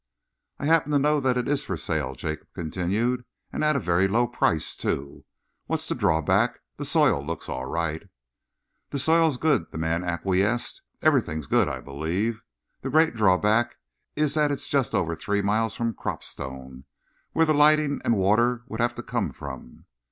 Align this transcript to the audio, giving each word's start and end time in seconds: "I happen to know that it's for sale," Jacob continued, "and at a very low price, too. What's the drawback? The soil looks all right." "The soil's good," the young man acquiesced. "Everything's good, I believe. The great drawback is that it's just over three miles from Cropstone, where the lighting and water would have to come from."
"I 0.57 0.65
happen 0.65 0.91
to 0.93 0.97
know 0.97 1.19
that 1.19 1.37
it's 1.37 1.61
for 1.63 1.77
sale," 1.77 2.15
Jacob 2.15 2.47
continued, 2.55 3.23
"and 3.53 3.63
at 3.63 3.75
a 3.75 3.79
very 3.79 4.07
low 4.07 4.27
price, 4.27 4.75
too. 4.75 5.25
What's 5.67 5.87
the 5.87 5.93
drawback? 5.93 6.61
The 6.77 6.85
soil 6.85 7.23
looks 7.23 7.47
all 7.47 7.65
right." 7.65 8.01
"The 8.89 8.97
soil's 8.97 9.37
good," 9.37 9.67
the 9.69 9.75
young 9.77 9.81
man 10.01 10.03
acquiesced. 10.03 10.81
"Everything's 11.03 11.45
good, 11.45 11.67
I 11.67 11.81
believe. 11.81 12.41
The 12.81 12.89
great 12.89 13.13
drawback 13.13 13.77
is 14.15 14.33
that 14.33 14.49
it's 14.51 14.67
just 14.67 14.95
over 14.95 15.15
three 15.15 15.43
miles 15.43 15.75
from 15.75 15.93
Cropstone, 15.93 16.85
where 17.33 17.45
the 17.45 17.53
lighting 17.53 18.01
and 18.03 18.17
water 18.17 18.63
would 18.67 18.79
have 18.79 18.95
to 18.95 19.03
come 19.03 19.31
from." 19.31 19.85